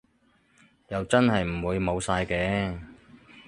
[0.87, 2.75] 又真係唔會冇晒嘅